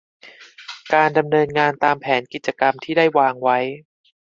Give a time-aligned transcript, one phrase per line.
[0.93, 3.57] การดำเนินงานตามแผนกิจกรรมที่ได้วางไว้